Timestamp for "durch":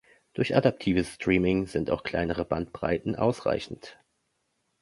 0.33-0.55